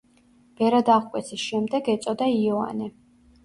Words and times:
ბერად 0.61 0.89
აღკვეცის 0.93 1.45
შემდეგ 1.51 1.93
ეწოდა 1.97 2.33
იოანე. 2.41 2.93